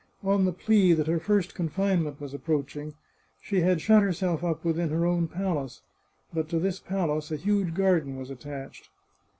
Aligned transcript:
On 0.23 0.45
the 0.45 0.51
plea 0.51 0.93
that 0.93 1.05
her 1.05 1.19
first 1.19 1.53
confinement 1.53 2.19
was 2.19 2.33
approaching, 2.33 2.95
she 3.39 3.59
had 3.61 3.81
shut 3.81 4.01
herself 4.01 4.43
up 4.43 4.65
within 4.65 4.89
her 4.89 5.05
own 5.05 5.27
palace; 5.27 5.83
but 6.33 6.49
to 6.49 6.57
this 6.57 6.79
palace 6.79 7.31
a 7.31 7.35
huge 7.35 7.75
garden 7.75 8.17
was 8.17 8.31
attached. 8.31 8.89